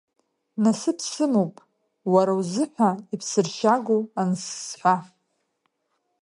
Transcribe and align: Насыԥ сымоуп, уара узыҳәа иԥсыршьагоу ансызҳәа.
Насыԥ 0.63 0.99
сымоуп, 1.11 1.55
уара 2.13 2.33
узыҳәа 2.39 2.91
иԥсыршьагоу 3.13 4.01
ансызҳәа. 4.21 4.95